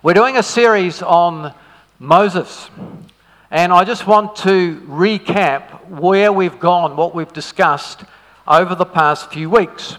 [0.00, 1.52] We're doing a series on
[1.98, 2.70] Moses,
[3.50, 8.04] and I just want to recap where we've gone, what we've discussed
[8.46, 9.98] over the past few weeks.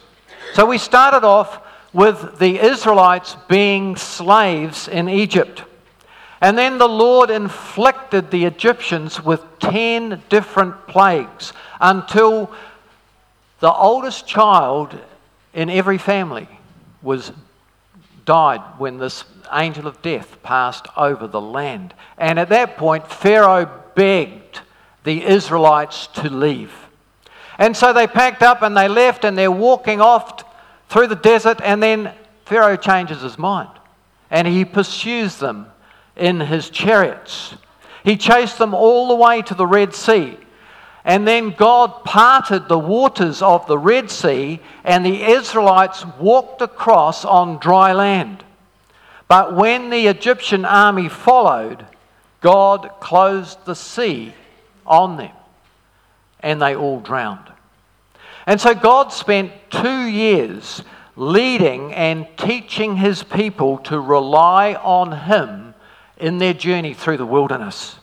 [0.54, 1.60] So we started off
[1.92, 5.64] with the Israelites being slaves in Egypt.
[6.40, 12.50] And then the Lord inflicted the Egyptians with 10 different plagues until
[13.60, 14.98] the oldest child
[15.54, 16.48] in every family
[17.02, 17.34] was
[18.24, 21.94] died when this angel of death passed over the land.
[22.18, 24.62] And at that point, Pharaoh begged
[25.04, 26.74] the Israelites to leave.
[27.58, 30.44] And so they packed up and they left and they're walking off
[30.90, 31.60] through the desert.
[31.62, 32.14] And then
[32.46, 33.70] Pharaoh changes his mind
[34.32, 35.68] and he pursues them
[36.16, 37.56] in his chariots.
[38.04, 40.38] He chased them all the way to the Red Sea.
[41.06, 47.24] And then God parted the waters of the Red Sea, and the Israelites walked across
[47.24, 48.44] on dry land.
[49.30, 51.86] But when the Egyptian army followed,
[52.42, 54.34] God closed the sea
[54.86, 55.32] on them,
[56.42, 57.50] and they all drowned.
[58.46, 60.84] And so God spent two years
[61.16, 65.74] leading and teaching his people to rely on him
[66.18, 68.00] in their journey through the wilderness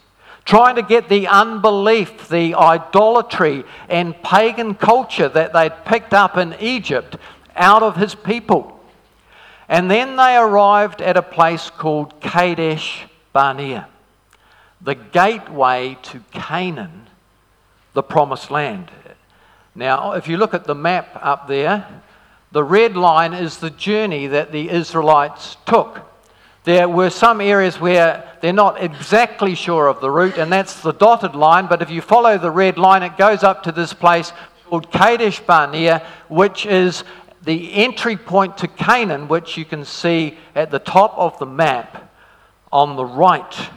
[0.47, 6.55] trying to get the unbelief, the idolatry, and pagan culture that they'd picked up in
[6.61, 7.17] Egypt
[7.57, 8.76] out of his people.
[9.69, 13.89] And then they arrived at a place called Kadesh Barnea,
[14.81, 17.07] the gateway to Canaan,
[17.93, 18.91] the promised land.
[19.75, 21.87] Now, if you look at the map up there,
[22.53, 26.01] the red line is the journey that the Israelites took.
[26.65, 30.93] There were some areas where they're not exactly sure of the route, and that's the
[30.93, 31.67] dotted line.
[31.67, 34.33] But if you follow the red line, it goes up to this place
[34.65, 37.05] called Kadesh Barnea, which is
[37.47, 42.13] the entry point to Canaan, which you can see at the top of the map
[42.73, 43.71] on the right.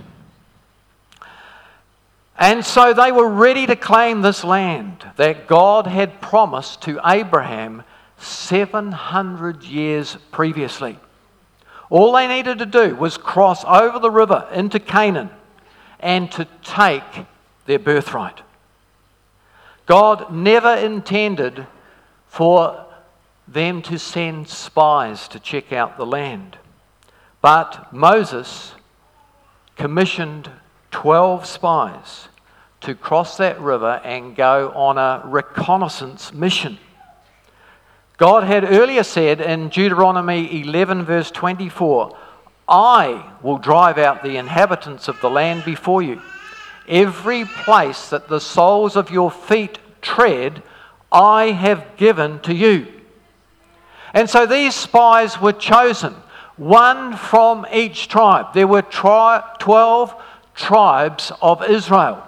[2.37, 7.83] And so they were ready to claim this land that God had promised to Abraham
[8.17, 10.97] 700 years previously.
[11.91, 15.29] All they needed to do was cross over the river into Canaan
[15.99, 17.03] and to take
[17.67, 18.41] their birthright.
[19.85, 21.67] God never intended
[22.27, 22.85] for
[23.51, 26.57] them to send spies to check out the land.
[27.41, 28.73] But Moses
[29.75, 30.49] commissioned
[30.91, 32.27] 12 spies
[32.81, 36.77] to cross that river and go on a reconnaissance mission.
[38.17, 42.17] God had earlier said in Deuteronomy 11, verse 24,
[42.67, 46.21] I will drive out the inhabitants of the land before you.
[46.87, 50.61] Every place that the soles of your feet tread,
[51.11, 52.98] I have given to you.
[54.13, 56.15] And so these spies were chosen,
[56.57, 58.53] one from each tribe.
[58.53, 60.15] There were tri- 12
[60.55, 62.25] tribes of Israel,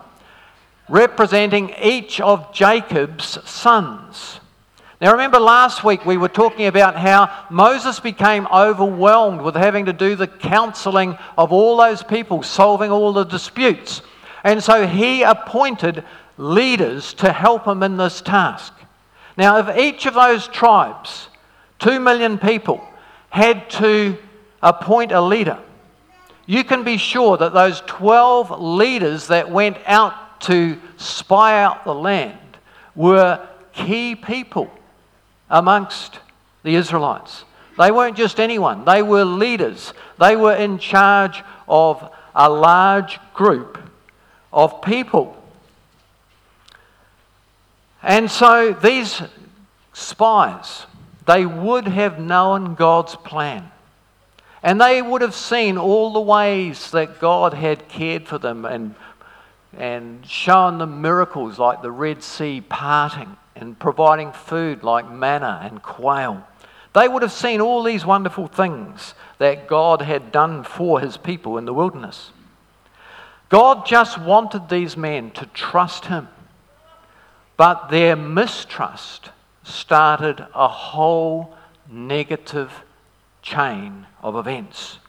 [0.87, 4.39] representing each of Jacob's sons.
[5.01, 9.93] Now, remember last week we were talking about how Moses became overwhelmed with having to
[9.93, 14.03] do the counseling of all those people, solving all the disputes.
[14.43, 16.03] And so he appointed
[16.37, 18.73] leaders to help him in this task.
[19.37, 21.29] Now, if each of those tribes,
[21.81, 22.81] two million people,
[23.29, 24.17] had to
[24.63, 25.59] appoint a leader,
[26.45, 31.93] you can be sure that those 12 leaders that went out to spy out the
[31.93, 32.37] land
[32.95, 34.69] were key people
[35.49, 36.19] amongst
[36.63, 37.45] the Israelites.
[37.77, 39.93] They weren't just anyone, they were leaders.
[40.19, 43.77] They were in charge of a large group
[44.51, 45.37] of people.
[48.03, 49.21] And so these
[49.93, 50.85] spies,
[51.31, 53.71] they would have known God's plan.
[54.61, 58.95] And they would have seen all the ways that God had cared for them and,
[59.77, 65.81] and shown them miracles like the Red Sea parting and providing food like manna and
[65.81, 66.45] quail.
[66.93, 71.57] They would have seen all these wonderful things that God had done for his people
[71.57, 72.31] in the wilderness.
[73.47, 76.27] God just wanted these men to trust him,
[77.55, 79.29] but their mistrust
[79.63, 81.55] started a whole
[81.89, 82.71] negative
[83.41, 84.99] chain of events.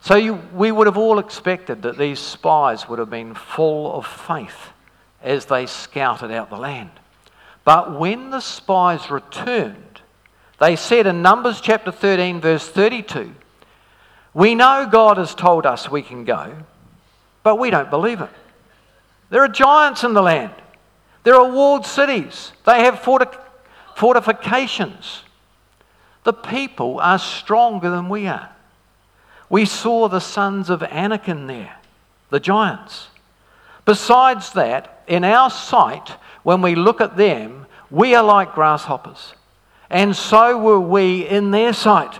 [0.00, 4.06] So you, we would have all expected that these spies would have been full of
[4.06, 4.70] faith
[5.22, 6.90] as they scouted out the land.
[7.64, 10.00] But when the spies returned,
[10.58, 13.32] they said in Numbers chapter 13, verse 32,
[14.34, 16.56] We know God has told us we can go,
[17.44, 18.30] but we don't believe it.
[19.30, 20.52] There are giants in the land,
[21.24, 23.38] there are walled cities, they have forti-
[23.96, 25.22] fortifications.
[26.24, 28.50] The people are stronger than we are.
[29.48, 31.76] We saw the sons of Anakim there,
[32.30, 33.08] the giants.
[33.84, 36.08] Besides that, in our sight,
[36.42, 39.34] when we look at them, we are like grasshoppers,
[39.90, 42.18] and so were we in their sight.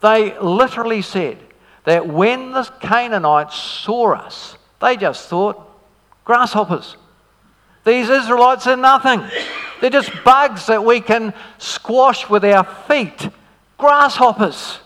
[0.00, 1.38] They literally said
[1.84, 5.60] that when the Canaanites saw us, they just thought,
[6.24, 6.96] grasshoppers.
[7.84, 9.22] These Israelites are nothing.
[9.80, 13.28] They're just bugs that we can squash with our feet.
[13.78, 14.78] Grasshoppers.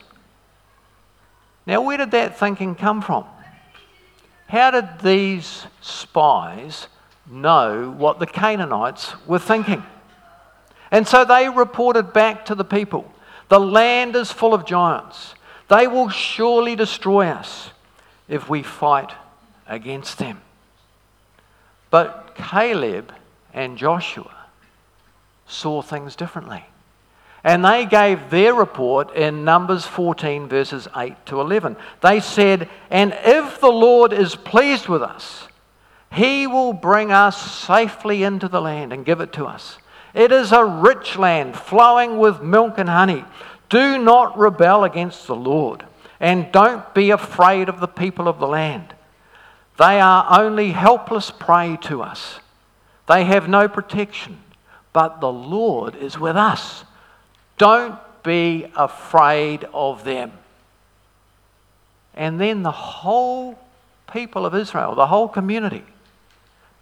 [1.67, 3.25] Now, where did that thinking come from?
[4.49, 6.87] How did these spies
[7.27, 9.83] know what the Canaanites were thinking?
[10.91, 13.11] And so they reported back to the people
[13.49, 15.35] the land is full of giants.
[15.69, 17.71] They will surely destroy us
[18.29, 19.13] if we fight
[19.67, 20.41] against them.
[21.95, 23.13] But Caleb
[23.53, 24.35] and Joshua
[25.47, 26.65] saw things differently.
[27.45, 31.77] And they gave their report in Numbers 14, verses 8 to 11.
[32.03, 35.47] They said, And if the Lord is pleased with us,
[36.13, 39.79] he will bring us safely into the land and give it to us.
[40.15, 43.25] It is a rich land flowing with milk and honey.
[43.69, 45.87] Do not rebel against the Lord,
[46.19, 48.94] and don't be afraid of the people of the land.
[49.77, 52.39] They are only helpless prey to us.
[53.09, 54.39] They have no protection,
[54.93, 56.85] but the Lord is with us.
[57.59, 60.33] Don't be afraid of them.
[62.15, 63.59] And then the whole
[64.13, 65.85] people of Israel, the whole community,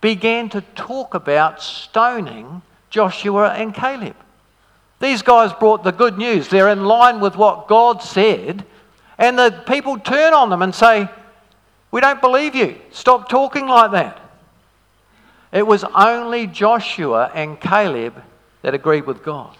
[0.00, 4.16] began to talk about stoning Joshua and Caleb.
[5.00, 6.48] These guys brought the good news.
[6.48, 8.64] They're in line with what God said.
[9.18, 11.08] And the people turn on them and say,
[11.92, 12.76] We don't believe you.
[12.90, 14.18] Stop talking like that.
[15.52, 18.20] It was only Joshua and Caleb
[18.62, 19.54] that agreed with God.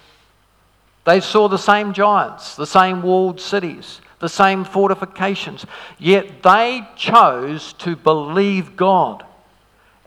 [1.05, 5.67] They saw the same giants, the same walled cities, the same fortifications,
[5.99, 9.25] yet they chose to believe God.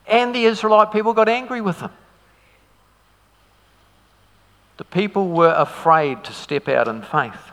[0.08, 1.92] And the Israelite people got angry with them.
[4.78, 7.52] The people were afraid to step out in faith.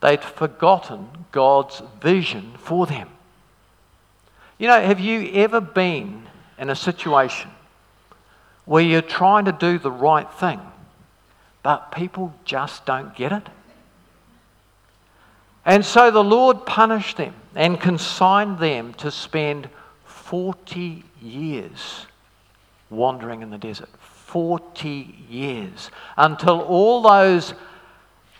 [0.00, 3.08] They'd forgotten God's vision for them.
[4.58, 6.26] You know, have you ever been
[6.58, 7.50] in a situation
[8.64, 10.60] where you're trying to do the right thing?
[11.64, 13.48] but people just don't get it.
[15.64, 19.70] And so the Lord punished them and consigned them to spend
[20.04, 22.06] 40 years
[22.90, 23.88] wandering in the desert.
[23.98, 27.54] 40 years until all those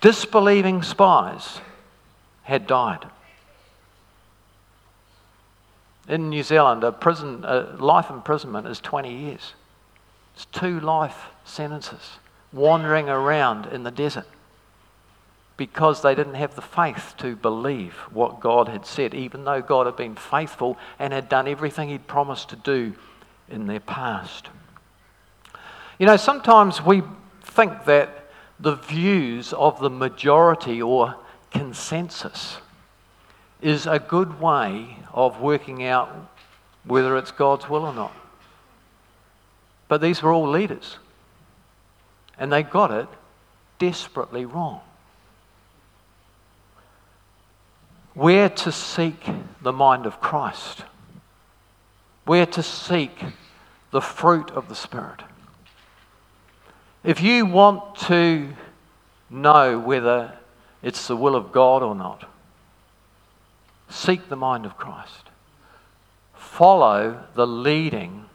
[0.02, 1.60] disbelieving spies
[2.42, 3.06] had died.
[6.08, 9.54] In New Zealand, a prison, a life imprisonment is 20 years.
[10.34, 12.18] It's two life sentences
[12.52, 14.26] wandering around in the desert
[15.56, 19.86] because they didn't have the faith to believe what God had said, even though God
[19.86, 22.94] had been faithful and had done everything He'd promised to do
[23.48, 24.48] in their past.
[25.98, 27.02] You know, sometimes we
[27.42, 31.14] think that the views of the majority or
[31.50, 32.58] consensus
[33.64, 36.14] is a good way of working out
[36.84, 38.14] whether it's God's will or not.
[39.88, 40.98] But these were all leaders.
[42.38, 43.08] And they got it
[43.78, 44.82] desperately wrong.
[48.12, 49.24] Where to seek
[49.62, 50.82] the mind of Christ,
[52.26, 53.18] where to seek
[53.92, 55.22] the fruit of the Spirit.
[57.02, 58.50] If you want to
[59.30, 60.36] know whether
[60.82, 62.28] it's the will of God or not,
[63.94, 65.30] seek the mind of Christ.
[66.34, 68.26] Follow the leading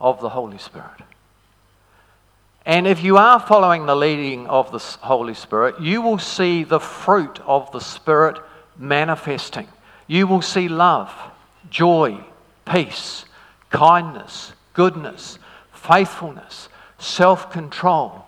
[0.00, 1.00] of the Holy Spirit.
[2.66, 6.80] And if you are following the leading of the Holy Spirit, you will see the
[6.80, 8.38] fruit of the Spirit
[8.76, 9.68] manifesting.
[10.06, 11.12] You will see love,
[11.70, 12.22] joy,
[12.66, 13.24] peace,
[13.70, 15.38] kindness, goodness,
[15.72, 16.68] faithfulness,
[16.98, 18.26] self control,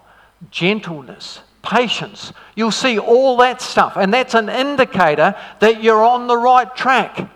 [0.50, 1.40] gentleness,
[1.73, 2.33] patience.
[2.55, 7.31] You'll see all that stuff, and that's an indicator that you're on the right track.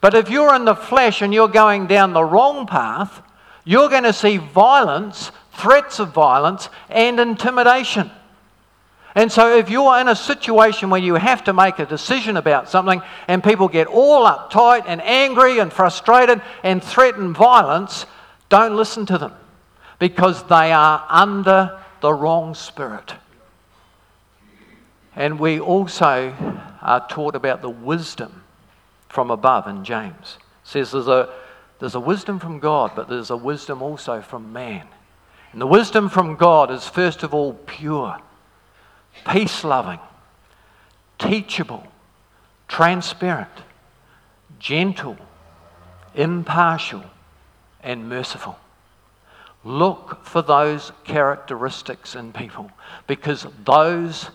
[0.00, 3.22] But if you're in the flesh and you're going down the wrong path,
[3.64, 8.10] you're going to see violence threats of violence, and intimidation.
[9.14, 12.70] And so, if you're in a situation where you have to make a decision about
[12.70, 18.06] something and people get all uptight and angry and frustrated and threaten violence,
[18.48, 19.34] don't listen to them
[19.98, 23.12] because they are under the wrong spirit.
[25.14, 26.34] And we also
[26.80, 28.42] are taught about the wisdom
[29.08, 30.38] from above in James.
[30.64, 31.32] It says there's a,
[31.78, 34.86] there's a wisdom from God, but there's a wisdom also from man.
[35.52, 38.18] And the wisdom from God is, first of all, pure,
[39.28, 40.00] peace loving,
[41.18, 41.86] teachable,
[42.68, 43.50] transparent,
[44.58, 45.18] gentle,
[46.14, 47.04] impartial,
[47.82, 48.56] and merciful.
[49.62, 52.70] Look for those characteristics in people
[53.06, 54.30] because those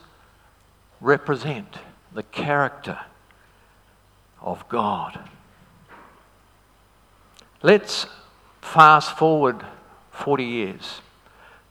[1.01, 1.77] represent
[2.13, 2.99] the character
[4.41, 5.19] of God.
[7.61, 8.07] Let's
[8.61, 9.65] fast forward
[10.11, 11.01] 40 years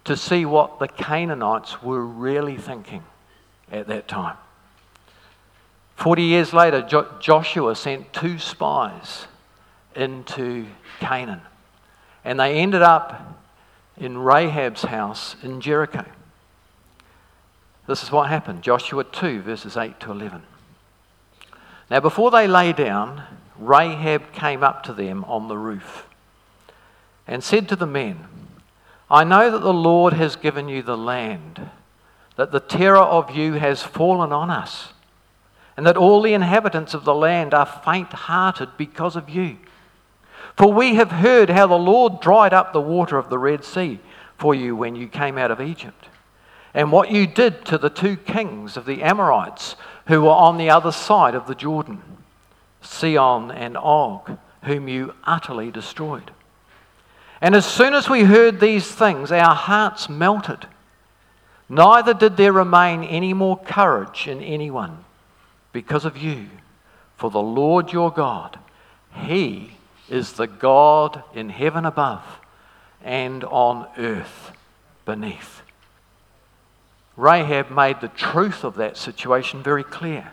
[0.04, 3.02] to see what the Canaanites were really thinking
[3.70, 4.36] at that time.
[5.96, 9.26] 40 years later, jo- Joshua sent two spies
[9.94, 10.66] into
[11.00, 11.40] Canaan,
[12.24, 13.40] and they ended up
[13.96, 16.04] in Rahab's house in Jericho.
[17.86, 20.42] This is what happened Joshua 2, verses 8 to 11.
[21.90, 23.22] Now, before they lay down,
[23.58, 26.06] Rahab came up to them on the roof
[27.26, 28.26] and said to the men,
[29.10, 31.70] I know that the Lord has given you the land,
[32.36, 34.92] that the terror of you has fallen on us,
[35.76, 39.58] and that all the inhabitants of the land are faint hearted because of you.
[40.56, 44.00] For we have heard how the Lord dried up the water of the Red Sea
[44.38, 46.08] for you when you came out of Egypt,
[46.76, 49.76] and what you did to the two kings of the Amorites
[50.08, 52.02] who were on the other side of the Jordan,
[52.82, 56.30] Sihon and Og, whom you utterly destroyed.
[57.40, 60.66] And as soon as we heard these things, our hearts melted.
[61.70, 65.02] Neither did there remain any more courage in anyone
[65.72, 66.50] because of you.
[67.16, 68.58] For the Lord your God,
[69.14, 69.78] He
[70.10, 72.22] is the God in heaven above
[73.02, 74.52] and on earth
[75.06, 75.62] beneath.
[77.16, 80.32] Rahab made the truth of that situation very clear.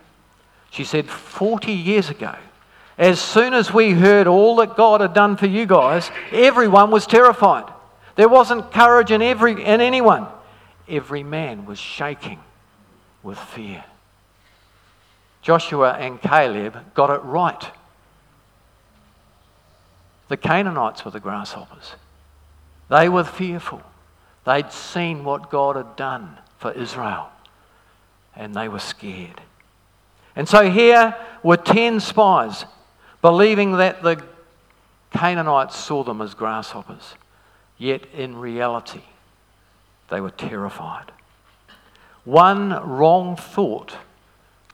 [0.70, 2.36] She said, 40 years ago,
[2.98, 7.08] as soon as we heard all that God had done for you guys, everyone was
[7.08, 7.72] terrified.
[8.16, 10.28] There wasn't courage in, every, in anyone.
[10.88, 12.40] Every man was shaking
[13.24, 13.84] with fear.
[15.42, 17.72] Joshua and Caleb got it right.
[20.28, 21.96] The Canaanites were the grasshoppers.
[22.90, 23.82] They were fearful.
[24.46, 27.30] They'd seen what God had done for Israel,
[28.38, 29.42] and they were scared.
[30.34, 32.64] And so here were 10 spies
[33.22, 34.24] believing that the
[35.12, 37.16] Canaanites saw them as grasshoppers,
[37.78, 39.02] yet in reality,
[40.10, 41.12] they were terrified.
[42.24, 43.98] One wrong thought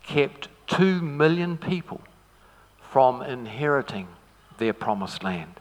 [0.03, 2.01] kept two million people
[2.91, 4.07] from inheriting
[4.59, 5.59] their promised land.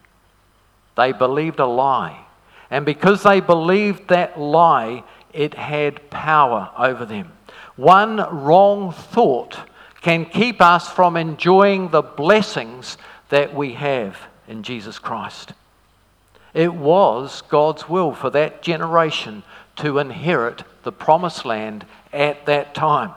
[0.94, 2.26] They believed a lie.
[2.70, 5.04] And because they believed that lie,
[5.38, 7.30] it had power over them.
[7.76, 9.56] One wrong thought
[10.02, 14.18] can keep us from enjoying the blessings that we have
[14.48, 15.52] in Jesus Christ.
[16.54, 19.44] It was God's will for that generation
[19.76, 23.14] to inherit the promised land at that time.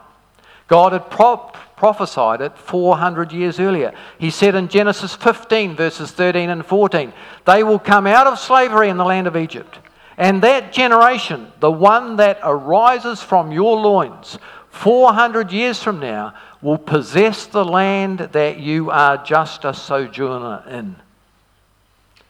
[0.68, 3.96] God had pro- prophesied it 400 years earlier.
[4.20, 7.14] He said in Genesis 15, verses 13 and 14,
[7.48, 9.80] they will come out of slavery in the land of Egypt.
[10.22, 14.38] And that generation, the one that arises from your loins,
[14.70, 20.96] 400 years from now, will possess the land that you are just a sojourner in.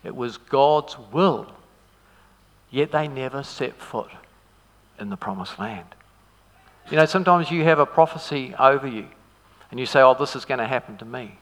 [0.06, 1.52] It was God's will,
[2.70, 4.10] yet they never set foot
[4.98, 5.94] in the promised land.
[6.90, 9.08] You know, sometimes you have a prophecy over you
[9.70, 11.38] and you say, oh, this is going to happen to me.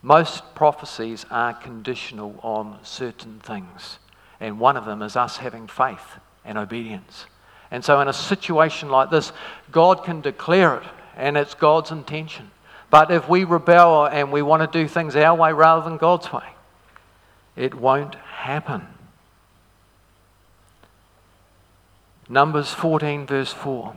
[0.00, 3.98] Most prophecies are conditional on certain things,
[4.40, 7.26] and one of them is us having faith and obedience.
[7.70, 9.32] And so, in a situation like this,
[9.72, 10.84] God can declare it,
[11.16, 12.50] and it's God's intention.
[12.90, 16.32] But if we rebel and we want to do things our way rather than God's
[16.32, 16.44] way,
[17.56, 18.86] it won't happen.
[22.28, 23.94] Numbers 14, verse 4.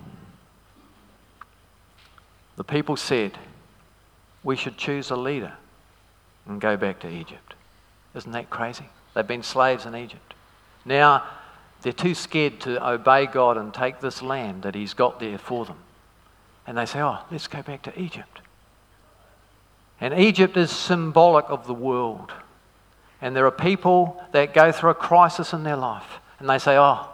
[2.57, 3.37] The people said,
[4.43, 5.53] We should choose a leader
[6.47, 7.53] and go back to Egypt.
[8.15, 8.89] Isn't that crazy?
[9.13, 10.28] They've been slaves in Egypt.
[10.89, 11.23] Now,
[11.83, 15.63] they're too scared to obey God and take this land that He's got there for
[15.63, 15.77] them.
[16.65, 18.41] And they say, Oh, let's go back to Egypt.
[20.01, 22.31] And Egypt is symbolic of the world.
[23.21, 26.75] And there are people that go through a crisis in their life and they say,
[26.75, 27.07] Oh,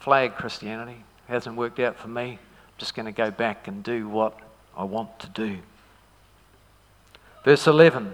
[0.00, 2.32] flag Christianity hasn't worked out for me.
[2.32, 4.36] I'm just going to go back and do what
[4.76, 5.58] I want to do.
[7.44, 8.12] Verse 11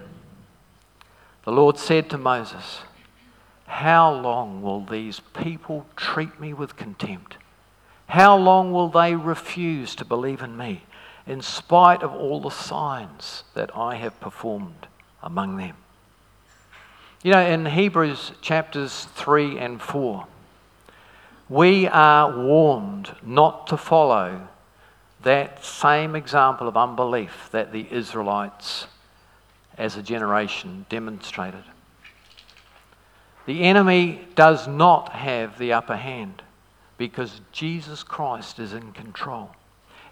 [1.46, 2.80] The Lord said to Moses,
[3.66, 7.36] How long will these people treat me with contempt?
[8.08, 10.82] How long will they refuse to believe in me,
[11.26, 14.86] in spite of all the signs that I have performed
[15.22, 15.76] among them?
[17.22, 20.26] You know, in Hebrews chapters 3 and 4,
[21.48, 24.48] we are warned not to follow
[25.22, 28.86] that same example of unbelief that the Israelites
[29.76, 31.64] as a generation demonstrated.
[33.46, 36.42] The enemy does not have the upper hand
[36.98, 39.50] because Jesus Christ is in control.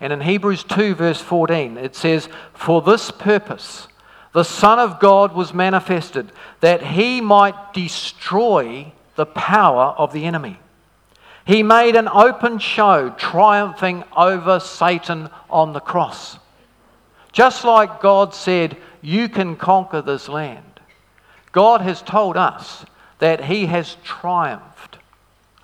[0.00, 3.88] And in Hebrews 2, verse 14, it says, For this purpose
[4.32, 10.58] the Son of God was manifested, that he might destroy the power of the enemy.
[11.46, 16.38] He made an open show, triumphing over Satan on the cross.
[17.32, 20.80] Just like God said, You can conquer this land,
[21.52, 22.84] God has told us
[23.24, 24.98] that He has triumphed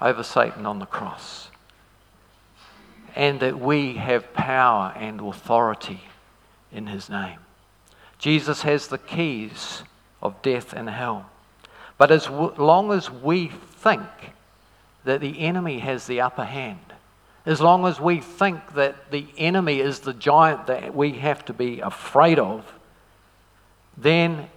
[0.01, 1.51] over Satan on the cross
[3.15, 6.01] and that we have power and authority
[6.73, 7.39] in His name.
[8.19, 9.83] Jesus has the keys
[10.23, 11.29] of death and hell.
[11.99, 14.09] But as long as we think
[15.05, 16.95] that the enemy has the upper hand,
[17.45, 21.53] as long as we think that the enemy is the giant that we have to
[21.53, 22.73] be afraid of,
[23.99, 24.49] then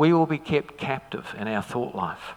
[0.00, 2.32] we will be kept captive in our thought life.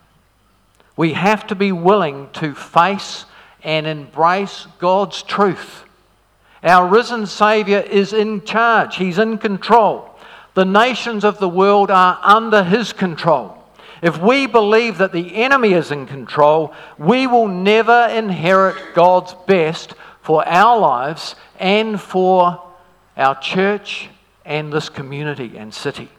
[0.98, 3.24] We have to be willing to face
[3.64, 5.86] and embrace God's truth.
[6.62, 10.14] Our risen Saviour is in charge, He's in control.
[10.56, 13.58] The nations of the world are under His control.
[14.02, 19.94] If we believe that the enemy is in control, we will never inherit God's best
[20.22, 22.62] for our lives and for
[23.16, 24.10] our church
[24.44, 26.10] and this community and city.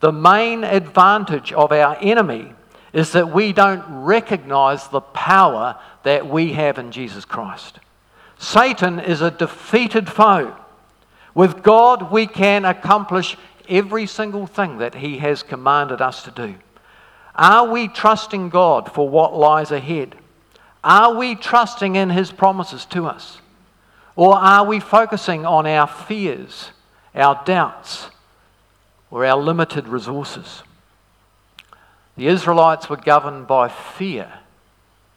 [0.00, 2.52] The main advantage of our enemy
[2.92, 7.78] is that we don't recognize the power that we have in Jesus Christ.
[8.38, 10.54] Satan is a defeated foe.
[11.34, 13.36] With God, we can accomplish
[13.68, 16.54] every single thing that He has commanded us to do.
[17.34, 20.14] Are we trusting God for what lies ahead?
[20.82, 23.40] Are we trusting in His promises to us?
[24.14, 26.70] Or are we focusing on our fears,
[27.14, 28.08] our doubts,
[29.16, 30.62] or our limited resources?
[32.18, 34.30] The Israelites were governed by fear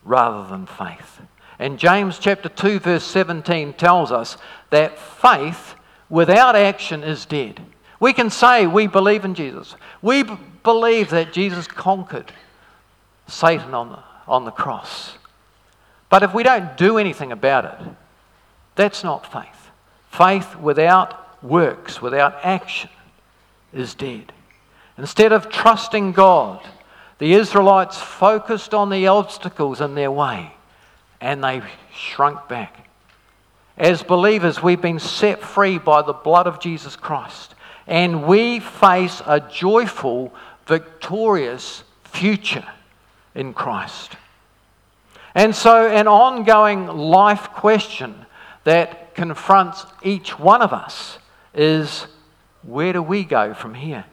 [0.06, 1.20] rather than faith.
[1.60, 4.38] And James chapter 2 verse 17 tells us
[4.70, 5.76] that faith
[6.10, 7.60] without action is dead.
[8.00, 9.76] We can say we believe in Jesus.
[10.02, 12.32] We b- believe that Jesus conquered
[13.28, 15.18] Satan on the, on the cross.
[16.08, 17.88] But if we don't do anything about it,
[18.76, 19.72] that's not faith.
[20.10, 22.90] Faith without works, without action,
[23.74, 24.32] is dead.
[24.98, 26.66] Instead of trusting God,
[27.20, 30.54] the Israelites focused on the obstacles in their way
[31.22, 31.62] and they
[31.94, 32.88] shrunk back.
[33.78, 37.56] As believers, we've been set free by the blood of Jesus Christ,
[37.88, 40.34] and we face a joyful,
[40.66, 42.68] victorious future
[43.36, 44.18] in Christ.
[45.34, 48.26] And so, an ongoing life question
[48.66, 51.18] that confronts each one of us
[51.54, 52.08] is
[52.64, 54.06] where do we go from here?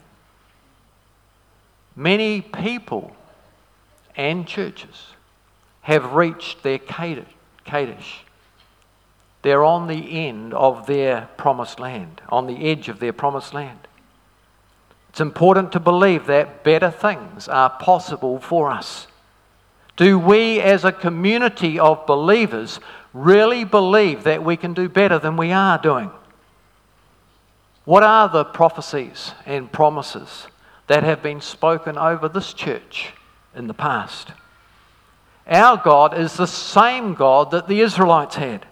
[1.94, 3.16] Many people
[4.14, 5.08] and churches
[5.82, 8.26] have reached their Kadesh
[9.46, 13.78] they're on the end of their promised land, on the edge of their promised land.
[15.08, 19.06] It's important to believe that better things are possible for us.
[19.96, 22.80] Do we, as a community of believers,
[23.14, 26.10] really believe that we can do better than we are doing?
[27.86, 30.48] What are the prophecies and promises
[30.88, 33.12] that have been spoken over this church
[33.54, 34.32] in the past?
[35.46, 38.66] Our God is the same God that the Israelites had.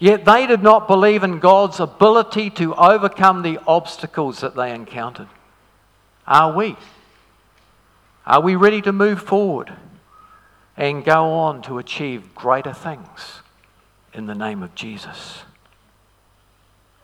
[0.00, 5.28] Yet they did not believe in God's ability to overcome the obstacles that they encountered.
[6.26, 6.76] Are we?
[8.26, 9.72] Are we ready to move forward
[10.76, 13.42] and go on to achieve greater things
[14.12, 15.42] in the name of Jesus?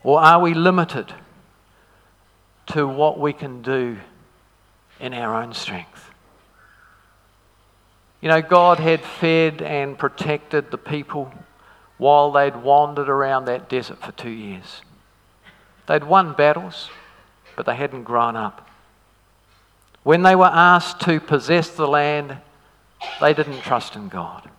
[0.04, 1.12] Or are we limited
[2.66, 3.96] to what we can do
[5.00, 6.10] in our own strength?
[8.20, 11.32] You know, God had fed and protected the people
[11.98, 14.82] while they'd wandered around that desert for two years.
[15.86, 16.90] They'd won battles,
[17.56, 18.68] but they hadn't grown up.
[20.02, 22.38] When they were asked to possess the land,
[23.20, 24.50] they didn't trust in God.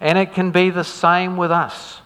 [0.00, 2.00] And it can be the same with us.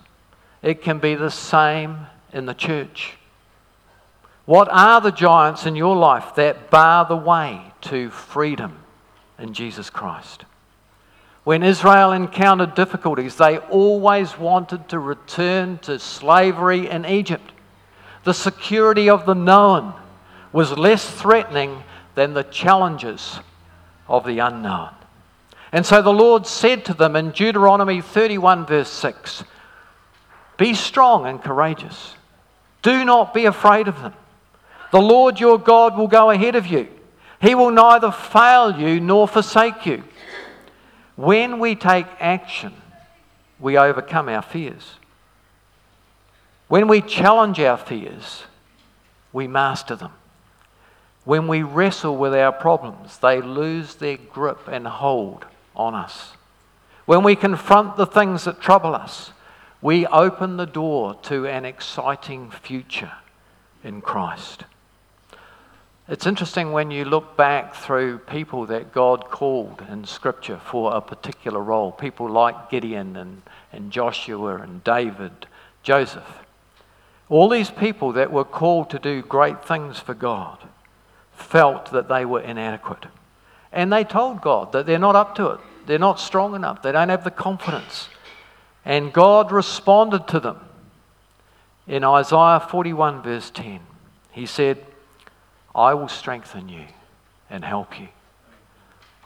[0.62, 3.14] It can be the same in the church.
[4.44, 8.78] What are the giants in your life that bar the way to freedom
[9.38, 10.44] in Jesus Christ?
[11.44, 17.52] When Israel encountered difficulties, they always wanted to return to slavery in Egypt.
[18.24, 19.94] The security of the known
[20.52, 21.82] was less threatening
[22.14, 23.40] than the challenges
[24.08, 24.90] of the unknown.
[25.72, 29.44] And so the Lord said to them in Deuteronomy 31, verse 6
[30.58, 32.14] Be strong and courageous.
[32.82, 34.14] Do not be afraid of them.
[34.90, 36.88] The Lord your God will go ahead of you.
[37.40, 40.04] He will neither fail you nor forsake you.
[41.16, 42.72] When we take action,
[43.58, 44.94] we overcome our fears.
[46.68, 48.44] When we challenge our fears,
[49.32, 50.12] we master them.
[51.24, 55.44] When we wrestle with our problems, they lose their grip and hold
[55.76, 56.32] on us.
[57.06, 59.32] When we confront the things that trouble us,
[59.82, 63.12] we open the door to an exciting future
[63.82, 64.64] in Christ.
[66.08, 71.00] It's interesting when you look back through people that God called in Scripture for a
[71.00, 73.42] particular role, people like Gideon and,
[73.72, 75.46] and Joshua and David,
[75.82, 76.40] Joseph.
[77.28, 80.58] All these people that were called to do great things for God
[81.32, 83.06] felt that they were inadequate.
[83.72, 85.60] And they told God that they're not up to it.
[85.86, 86.82] They're not strong enough.
[86.82, 88.08] They don't have the confidence.
[88.84, 90.58] And God responded to them.
[91.86, 93.80] In Isaiah 41, verse 10,
[94.32, 94.84] He said,
[95.74, 96.84] I will strengthen you
[97.50, 98.08] and help you.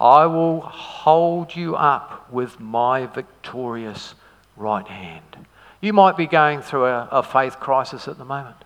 [0.00, 4.14] I will hold you up with my victorious
[4.56, 5.46] right hand.
[5.80, 8.56] You might be going through a, a faith crisis at the moment.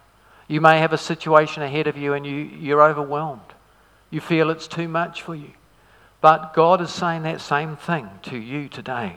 [0.49, 3.41] You may have a situation ahead of you and you, you're overwhelmed.
[4.11, 5.51] You feel it's too much for you.
[6.21, 9.17] But God is saying that same thing to you today.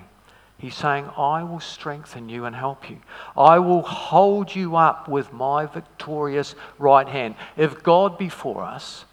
[0.63, 2.99] He's saying, I will strengthen you and help you.
[3.35, 7.35] I will hold you up with my victorious right hand.
[7.57, 9.03] If God be for us,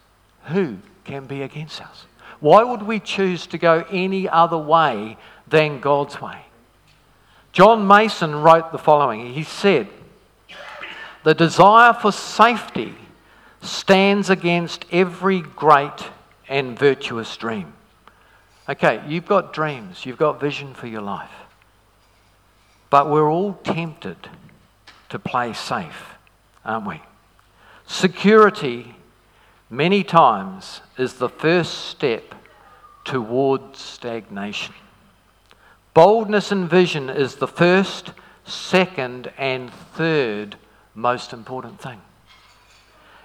[0.44, 2.06] who can be against us?
[2.38, 5.16] Why would we choose to go any other way
[5.48, 6.38] than God's way?
[7.50, 9.88] John Mason wrote the following He said,
[11.24, 12.94] the desire for safety
[13.60, 16.10] stands against every great
[16.48, 17.72] and virtuous dream.
[18.68, 21.39] Okay, you've got dreams, you've got vision for your life.
[22.90, 24.29] But we're all tempted
[25.09, 26.16] to play safe,
[26.64, 27.00] aren't we?
[27.87, 28.94] Security,
[29.70, 32.35] many times, is the first step
[33.05, 34.74] towards stagnation.
[35.94, 38.12] Boldness and vision is the first,
[38.44, 40.57] second, and third
[40.94, 42.00] most important thing.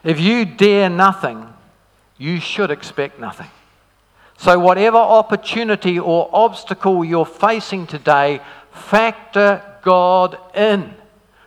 [0.04, 1.48] If you dare nothing,
[2.18, 3.50] you should expect nothing.
[4.38, 8.42] So, whatever opportunity or obstacle you're facing today,
[8.76, 10.94] factor God in.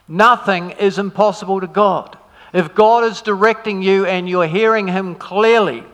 [0.08, 2.16] Nothing is impossible to God.
[2.52, 5.84] If God is directing you and you're hearing Him clearly,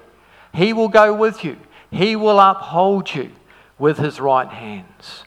[0.55, 1.57] He will go with you,
[1.91, 3.33] He will uphold you
[3.79, 5.25] with His right hands.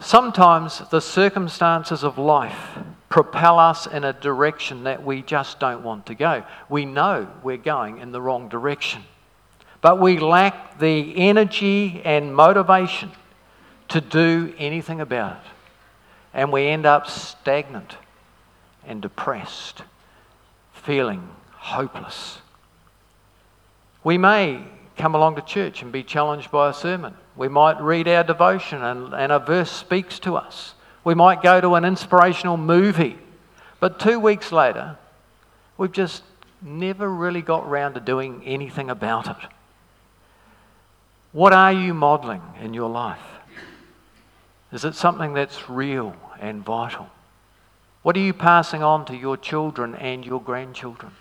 [0.00, 6.06] Sometimes the circumstances of life propel us in a direction that we just don't want
[6.06, 6.44] to go.
[6.68, 9.02] We know we're going in the wrong direction,
[9.80, 13.12] but we lack the energy and motivation
[13.92, 15.50] to do anything about it.
[16.34, 17.96] And we end up stagnant
[18.86, 19.82] and depressed,
[20.72, 22.38] feeling hopeless.
[24.02, 24.64] We may
[24.96, 27.14] come along to church and be challenged by a sermon.
[27.36, 30.74] We might read our devotion and, and a verse speaks to us.
[31.04, 33.18] We might go to an inspirational movie.
[33.78, 34.96] But two weeks later,
[35.76, 36.22] we've just
[36.62, 39.50] never really got round to doing anything about it.
[41.32, 43.31] What are you modeling in your life?
[44.72, 47.08] Is it something that's real and vital?
[48.02, 51.12] What are you passing on to your children and your grandchildren?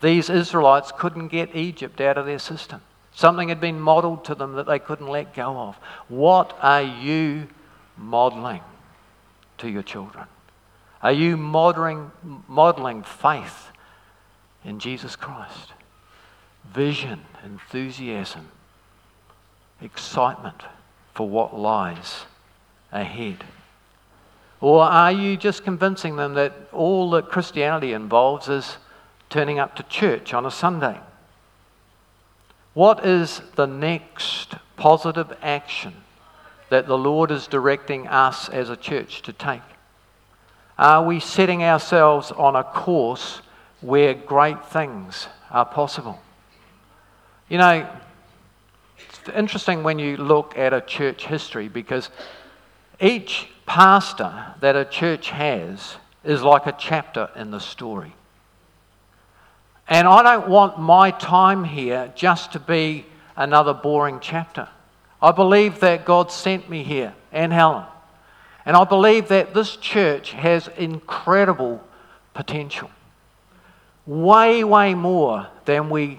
[0.00, 2.80] These Israelites couldn't get Egypt out of their system.
[3.14, 5.76] Something had been modeled to them that they couldn't let go of.
[6.08, 7.48] What are you
[7.96, 8.62] modeling
[9.58, 10.26] to your children?
[11.02, 12.10] Are you modeling,
[12.48, 13.68] modeling faith
[14.64, 15.72] in Jesus Christ?
[16.64, 18.48] Vision, enthusiasm,
[19.80, 20.62] excitement
[21.14, 22.24] for what lies
[22.96, 23.44] ahead?
[24.60, 28.78] Or are you just convincing them that all that Christianity involves is
[29.28, 30.98] turning up to church on a Sunday?
[32.74, 35.94] What is the next positive action
[36.68, 39.62] that the Lord is directing us as a church to take?
[40.78, 43.40] Are we setting ourselves on a course
[43.80, 46.20] where great things are possible?
[47.48, 47.88] You know,
[48.98, 52.10] it's interesting when you look at a church history because
[53.00, 58.14] each pastor that a church has is like a chapter in the story.
[59.88, 63.06] And I don't want my time here just to be
[63.36, 64.68] another boring chapter.
[65.22, 67.84] I believe that God sent me here and Helen.
[68.64, 71.82] And I believe that this church has incredible
[72.34, 72.90] potential.
[74.06, 76.18] Way, way more than we,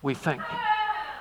[0.00, 0.42] we think.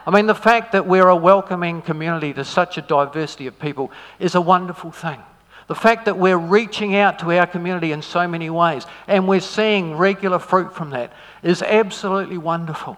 [0.06, 3.92] I mean, the fact that we're a welcoming community to such a diversity of people
[4.20, 5.20] is a wonderful thing.
[5.68, 9.40] The fact that we're reaching out to our community in so many ways and we're
[9.40, 12.98] seeing regular fruit from that is absolutely wonderful.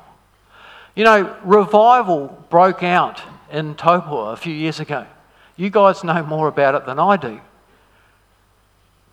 [0.95, 5.05] You know, revival broke out in Taupo a few years ago.
[5.57, 7.39] You guys know more about it than I do.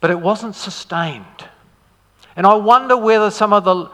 [0.00, 1.24] But it wasn't sustained.
[2.34, 3.90] And I wonder whether some of the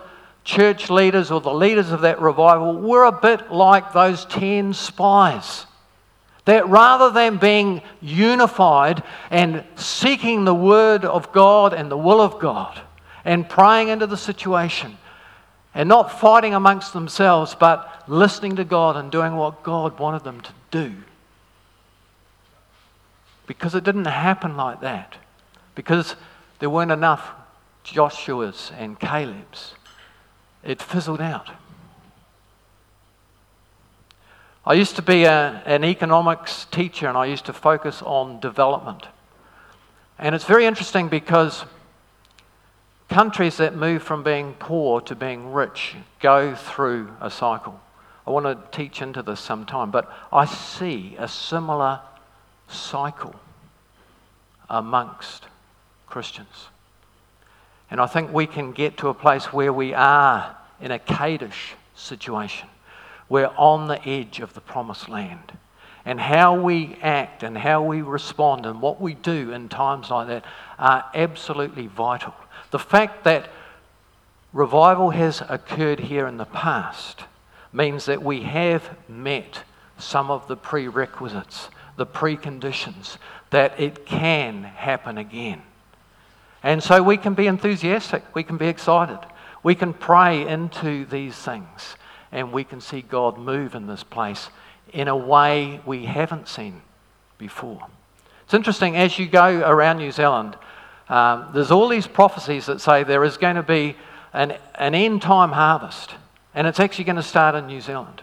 [0.48, 5.66] church leaders or the leaders of that revival were a bit like those 10 spies.
[6.46, 12.38] That rather than being unified and seeking the word of God and the will of
[12.38, 12.80] God
[13.26, 14.96] and praying into the situation
[15.74, 20.40] and not fighting amongst themselves, but listening to God and doing what God wanted them
[20.40, 20.94] to do.
[23.46, 25.16] Because it didn't happen like that.
[25.74, 26.16] Because
[26.58, 27.32] there weren't enough
[27.84, 29.74] Joshua's and Caleb's.
[30.68, 31.48] It fizzled out.
[34.66, 39.06] I used to be a, an economics teacher and I used to focus on development.
[40.18, 41.64] And it's very interesting because
[43.08, 47.80] countries that move from being poor to being rich go through a cycle.
[48.26, 52.00] I want to teach into this sometime, but I see a similar
[52.68, 53.34] cycle
[54.68, 55.44] amongst
[56.06, 56.66] Christians.
[57.90, 61.74] And I think we can get to a place where we are in a Kadesh
[61.94, 62.68] situation.
[63.28, 65.52] We're on the edge of the promised land.
[66.04, 70.28] And how we act and how we respond and what we do in times like
[70.28, 70.44] that
[70.78, 72.34] are absolutely vital.
[72.70, 73.50] The fact that
[74.52, 77.24] revival has occurred here in the past
[77.72, 79.64] means that we have met
[79.98, 83.18] some of the prerequisites, the preconditions,
[83.50, 85.62] that it can happen again.
[86.62, 89.18] And so we can be enthusiastic, we can be excited,
[89.62, 91.96] we can pray into these things,
[92.30, 94.50] and we can see God move in this place
[94.92, 96.82] in a way we haven't seen
[97.38, 97.86] before.
[98.44, 100.56] It's interesting, as you go around New Zealand,
[101.08, 103.96] um, there's all these prophecies that say there is going to be
[104.32, 106.14] an, an end time harvest,
[106.54, 108.22] and it's actually going to start in New Zealand.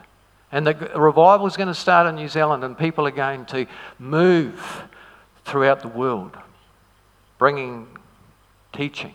[0.51, 3.65] And the revival is going to start in New Zealand, and people are going to
[3.99, 4.83] move
[5.43, 6.37] throughout the world,
[7.37, 7.87] bringing
[8.71, 9.13] teaching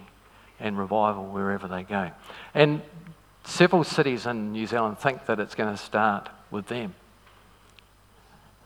[0.60, 2.10] and revival wherever they go.
[2.54, 2.82] And
[3.44, 6.94] several cities in New Zealand think that it's going to start with them.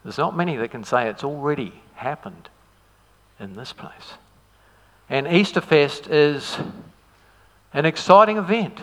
[0.03, 2.49] There's not many that can say it's already happened
[3.41, 4.15] in this place.
[5.09, 6.59] And Easterfest is
[7.73, 8.79] an exciting event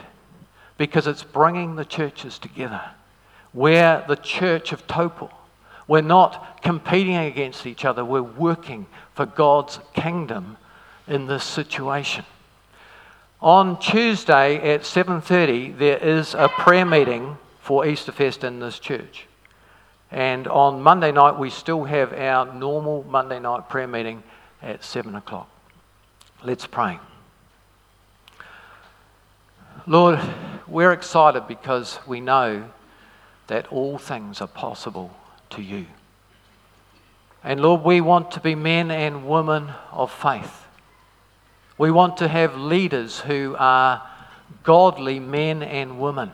[0.77, 2.81] because it's bringing the churches together.
[3.53, 5.29] We're the church of Taupo.
[5.87, 10.57] We're not competing against each other, we're working for God's kingdom
[11.07, 12.23] in this situation.
[13.41, 19.27] On Tuesday at 7:30 there is a prayer meeting for Easterfest in this church.
[20.11, 24.21] And on Monday night we still have our normal Monday night prayer meeting
[24.61, 25.49] at 7 o'clock.
[26.43, 26.99] Let's pray.
[29.87, 30.19] Lord,
[30.67, 32.69] we're excited because we know
[33.47, 35.11] that all things are possible
[35.49, 35.87] to you.
[37.43, 40.60] And Lord, we want to be men and women of faith.
[41.77, 44.07] We want to have leaders who are
[44.63, 46.31] godly men and women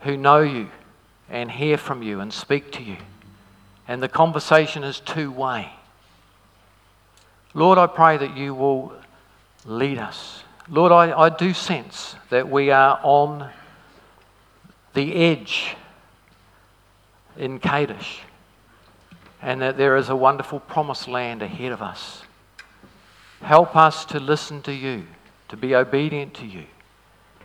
[0.00, 0.68] who know you
[1.28, 2.96] and hear from you and speak to you.
[3.88, 5.70] And the conversation is two way.
[7.54, 8.92] Lord, I pray that you will
[9.64, 10.42] lead us.
[10.68, 13.50] Lord, I, I do sense that we are on
[14.94, 15.76] the edge
[17.36, 18.20] in Kadesh
[19.40, 22.23] and that there is a wonderful promised land ahead of us.
[23.44, 25.04] Help us to listen to you,
[25.50, 26.64] to be obedient to you,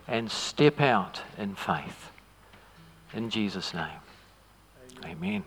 [0.08, 2.12] and step out in faith.
[3.14, 3.84] In Jesus' name,
[5.04, 5.18] amen.
[5.18, 5.44] amen.